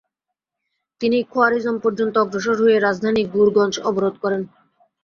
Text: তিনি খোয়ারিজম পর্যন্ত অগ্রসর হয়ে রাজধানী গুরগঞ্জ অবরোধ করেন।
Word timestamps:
তিনি 1.01 1.17
খোয়ারিজম 1.23 1.75
পর্যন্ত 1.83 2.15
অগ্রসর 2.17 2.57
হয়ে 2.63 2.77
রাজধানী 2.79 3.21
গুরগঞ্জ 3.33 3.75
অবরোধ 3.89 4.15
করেন। 4.23 4.41